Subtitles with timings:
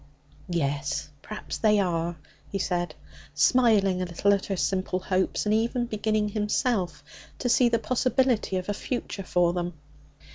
[0.49, 2.15] 'Yes, perhaps they are,'
[2.51, 2.95] he said,
[3.35, 7.03] smiling a little at her simple hopes, and even beginning himself
[7.37, 9.73] to see the possibility of a future for them.